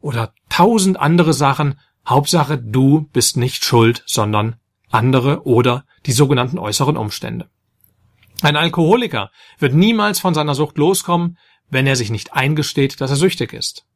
oder 0.00 0.34
tausend 0.48 0.98
andere 0.98 1.34
Sachen, 1.34 1.78
Hauptsache 2.06 2.58
du 2.58 3.08
bist 3.12 3.36
nicht 3.36 3.64
schuld, 3.64 4.02
sondern 4.06 4.56
andere 4.90 5.46
oder 5.46 5.84
die 6.06 6.12
sogenannten 6.12 6.58
äußeren 6.58 6.96
Umstände. 6.96 7.48
Ein 8.42 8.56
Alkoholiker 8.56 9.30
wird 9.58 9.74
niemals 9.74 10.18
von 10.18 10.34
seiner 10.34 10.54
Sucht 10.54 10.76
loskommen, 10.78 11.38
wenn 11.70 11.86
er 11.86 11.96
sich 11.96 12.10
nicht 12.10 12.32
eingesteht, 12.34 13.00
dass 13.00 13.10
er 13.10 13.16
süchtig 13.16 13.52
ist. 13.52 13.86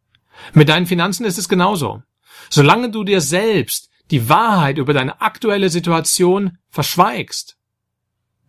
Mit 0.54 0.68
deinen 0.68 0.86
Finanzen 0.86 1.24
ist 1.24 1.38
es 1.38 1.48
genauso. 1.48 2.02
Solange 2.48 2.90
du 2.90 3.02
dir 3.02 3.20
selbst 3.20 3.90
die 4.10 4.28
Wahrheit 4.28 4.78
über 4.78 4.92
deine 4.92 5.20
aktuelle 5.20 5.68
Situation 5.68 6.58
verschweigst, 6.68 7.56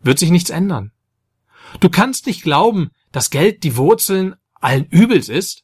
wird 0.04 0.20
sich 0.20 0.30
nichts 0.30 0.52
ändern. 0.52 0.92
Du 1.80 1.90
kannst 1.90 2.28
nicht 2.28 2.44
glauben, 2.44 2.92
dass 3.12 3.32
Geld 3.32 3.64
die 3.64 3.76
Wurzeln 3.76 4.36
allen 4.54 4.86
Übels 4.86 5.30
ist 5.30 5.64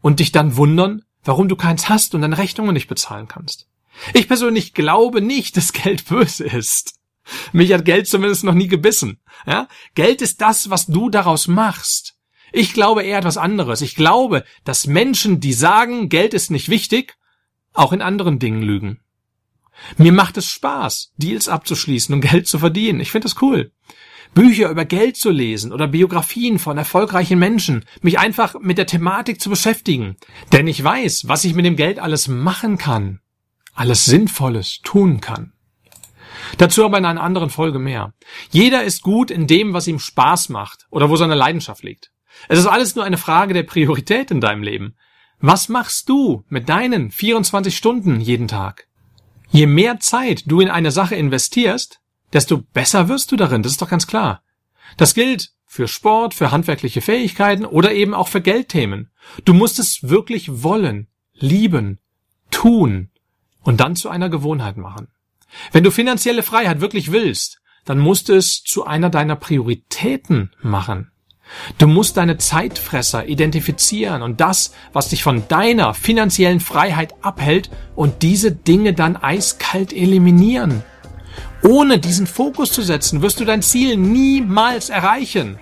und 0.00 0.20
dich 0.20 0.32
dann 0.32 0.56
wundern, 0.56 1.02
warum 1.24 1.48
du 1.48 1.56
keins 1.56 1.88
hast 1.88 2.14
und 2.14 2.22
deine 2.22 2.38
Rechnungen 2.38 2.74
nicht 2.74 2.88
bezahlen 2.88 3.28
kannst. 3.28 3.68
Ich 4.14 4.28
persönlich 4.28 4.74
glaube 4.74 5.20
nicht, 5.20 5.56
dass 5.56 5.72
Geld 5.72 6.06
böse 6.06 6.44
ist. 6.44 6.94
Mich 7.52 7.72
hat 7.72 7.84
Geld 7.84 8.08
zumindest 8.08 8.44
noch 8.44 8.54
nie 8.54 8.68
gebissen. 8.68 9.20
Ja? 9.46 9.68
Geld 9.94 10.22
ist 10.22 10.40
das, 10.40 10.70
was 10.70 10.86
du 10.86 11.08
daraus 11.08 11.46
machst. 11.46 12.16
Ich 12.52 12.74
glaube 12.74 13.02
eher 13.02 13.18
etwas 13.18 13.38
anderes. 13.38 13.80
Ich 13.80 13.94
glaube, 13.94 14.44
dass 14.64 14.86
Menschen, 14.86 15.40
die 15.40 15.52
sagen, 15.52 16.08
Geld 16.08 16.34
ist 16.34 16.50
nicht 16.50 16.68
wichtig, 16.68 17.16
auch 17.72 17.92
in 17.92 18.02
anderen 18.02 18.38
Dingen 18.38 18.62
lügen. 18.62 19.00
Mir 19.96 20.12
macht 20.12 20.36
es 20.36 20.48
Spaß, 20.48 21.12
Deals 21.16 21.48
abzuschließen 21.48 22.14
und 22.14 22.20
Geld 22.20 22.46
zu 22.46 22.58
verdienen. 22.58 23.00
Ich 23.00 23.10
finde 23.10 23.26
das 23.26 23.40
cool. 23.40 23.72
Bücher 24.34 24.70
über 24.70 24.84
Geld 24.84 25.16
zu 25.16 25.30
lesen 25.30 25.72
oder 25.72 25.88
Biografien 25.88 26.58
von 26.58 26.78
erfolgreichen 26.78 27.38
Menschen, 27.38 27.84
mich 28.00 28.18
einfach 28.18 28.54
mit 28.60 28.78
der 28.78 28.86
Thematik 28.86 29.40
zu 29.40 29.50
beschäftigen. 29.50 30.16
Denn 30.52 30.66
ich 30.66 30.82
weiß, 30.82 31.28
was 31.28 31.44
ich 31.44 31.54
mit 31.54 31.66
dem 31.66 31.76
Geld 31.76 31.98
alles 31.98 32.28
machen 32.28 32.78
kann, 32.78 33.20
alles 33.74 34.04
Sinnvolles 34.06 34.80
tun 34.82 35.20
kann. 35.20 35.52
Dazu 36.58 36.84
aber 36.84 36.98
in 36.98 37.04
einer 37.04 37.22
anderen 37.22 37.50
Folge 37.50 37.78
mehr. 37.78 38.14
Jeder 38.50 38.84
ist 38.84 39.02
gut 39.02 39.30
in 39.30 39.46
dem, 39.46 39.74
was 39.74 39.86
ihm 39.86 39.98
Spaß 39.98 40.48
macht 40.48 40.86
oder 40.90 41.10
wo 41.10 41.16
seine 41.16 41.34
Leidenschaft 41.34 41.82
liegt. 41.82 42.10
Es 42.48 42.58
ist 42.58 42.66
alles 42.66 42.94
nur 42.94 43.04
eine 43.04 43.18
Frage 43.18 43.54
der 43.54 43.62
Priorität 43.62 44.30
in 44.30 44.40
deinem 44.40 44.62
Leben. 44.62 44.96
Was 45.40 45.68
machst 45.68 46.08
du 46.08 46.44
mit 46.48 46.68
deinen 46.68 47.10
24 47.10 47.76
Stunden 47.76 48.20
jeden 48.20 48.48
Tag? 48.48 48.86
Je 49.50 49.66
mehr 49.66 50.00
Zeit 50.00 50.44
du 50.46 50.60
in 50.60 50.70
eine 50.70 50.90
Sache 50.90 51.14
investierst, 51.14 52.01
desto 52.32 52.58
besser 52.58 53.08
wirst 53.08 53.32
du 53.32 53.36
darin, 53.36 53.62
das 53.62 53.72
ist 53.72 53.82
doch 53.82 53.90
ganz 53.90 54.06
klar. 54.06 54.42
Das 54.96 55.14
gilt 55.14 55.52
für 55.66 55.88
Sport, 55.88 56.34
für 56.34 56.50
handwerkliche 56.50 57.00
Fähigkeiten 57.00 57.64
oder 57.64 57.92
eben 57.92 58.14
auch 58.14 58.28
für 58.28 58.40
Geldthemen. 58.40 59.10
Du 59.44 59.54
musst 59.54 59.78
es 59.78 60.00
wirklich 60.02 60.62
wollen, 60.62 61.08
lieben, 61.32 61.98
tun 62.50 63.10
und 63.62 63.80
dann 63.80 63.96
zu 63.96 64.10
einer 64.10 64.28
Gewohnheit 64.28 64.76
machen. 64.76 65.08
Wenn 65.70 65.84
du 65.84 65.90
finanzielle 65.90 66.42
Freiheit 66.42 66.80
wirklich 66.80 67.12
willst, 67.12 67.60
dann 67.84 67.98
musst 67.98 68.28
du 68.28 68.34
es 68.34 68.62
zu 68.62 68.84
einer 68.84 69.10
deiner 69.10 69.36
Prioritäten 69.36 70.50
machen. 70.60 71.10
Du 71.78 71.86
musst 71.86 72.16
deine 72.16 72.38
Zeitfresser 72.38 73.26
identifizieren 73.26 74.22
und 74.22 74.40
das, 74.40 74.72
was 74.92 75.08
dich 75.08 75.22
von 75.22 75.48
deiner 75.48 75.92
finanziellen 75.92 76.60
Freiheit 76.60 77.14
abhält 77.22 77.70
und 77.94 78.22
diese 78.22 78.52
Dinge 78.52 78.94
dann 78.94 79.16
eiskalt 79.16 79.92
eliminieren. 79.92 80.82
Ohne 81.64 82.00
diesen 82.00 82.26
Fokus 82.26 82.72
zu 82.72 82.82
setzen, 82.82 83.22
wirst 83.22 83.38
du 83.38 83.44
dein 83.44 83.62
Ziel 83.62 83.96
niemals 83.96 84.90
erreichen. 84.90 85.60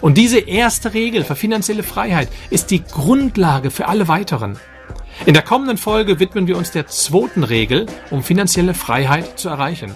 Und 0.00 0.18
diese 0.18 0.40
erste 0.40 0.92
Regel 0.92 1.22
für 1.22 1.36
finanzielle 1.36 1.84
Freiheit 1.84 2.28
ist 2.50 2.72
die 2.72 2.82
Grundlage 2.82 3.70
für 3.70 3.86
alle 3.86 4.08
weiteren. 4.08 4.58
In 5.24 5.34
der 5.34 5.44
kommenden 5.44 5.78
Folge 5.78 6.18
widmen 6.18 6.48
wir 6.48 6.56
uns 6.56 6.72
der 6.72 6.88
zweiten 6.88 7.44
Regel, 7.44 7.86
um 8.10 8.24
finanzielle 8.24 8.74
Freiheit 8.74 9.38
zu 9.38 9.48
erreichen. 9.48 9.94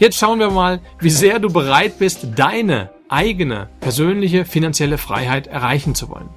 Jetzt 0.00 0.18
schauen 0.18 0.40
wir 0.40 0.50
mal, 0.50 0.80
wie 0.98 1.10
sehr 1.10 1.38
du 1.38 1.52
bereit 1.52 1.98
bist, 1.98 2.26
deine 2.34 2.90
eigene 3.08 3.68
persönliche 3.78 4.44
finanzielle 4.44 4.98
Freiheit 4.98 5.46
erreichen 5.46 5.94
zu 5.94 6.08
wollen. 6.08 6.28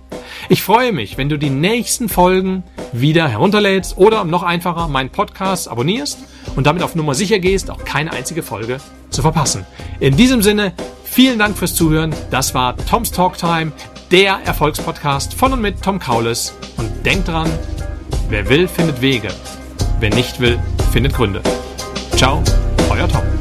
Ich 0.47 0.61
freue 0.61 0.91
mich, 0.91 1.17
wenn 1.17 1.29
du 1.29 1.37
die 1.37 1.49
nächsten 1.49 2.07
Folgen 2.07 2.63
wieder 2.93 3.27
herunterlädst 3.27 3.97
oder 3.97 4.25
noch 4.25 4.43
einfacher 4.43 4.87
meinen 4.87 5.09
Podcast 5.09 5.67
abonnierst 5.67 6.19
und 6.57 6.65
damit 6.65 6.83
auf 6.83 6.95
Nummer 6.95 7.15
sicher 7.15 7.39
gehst, 7.39 7.71
auch 7.71 7.85
keine 7.85 8.11
einzige 8.11 8.43
Folge 8.43 8.79
zu 9.09 9.21
verpassen. 9.21 9.65
In 10.01 10.17
diesem 10.17 10.41
Sinne, 10.41 10.73
vielen 11.05 11.39
Dank 11.39 11.57
fürs 11.57 11.75
Zuhören. 11.75 12.13
Das 12.31 12.53
war 12.53 12.75
Toms 12.75 13.11
Talk 13.11 13.37
Time, 13.37 13.71
der 14.11 14.39
Erfolgspodcast 14.43 15.33
von 15.33 15.53
und 15.53 15.61
mit 15.61 15.81
Tom 15.81 15.99
Kaules. 15.99 16.53
Und 16.75 17.05
denk 17.05 17.25
dran, 17.25 17.49
wer 18.29 18.49
will, 18.49 18.67
findet 18.67 19.01
Wege. 19.01 19.29
Wer 19.99 20.09
nicht 20.09 20.39
will, 20.41 20.59
findet 20.91 21.13
Gründe. 21.13 21.41
Ciao, 22.15 22.43
euer 22.89 23.07
Tom. 23.07 23.36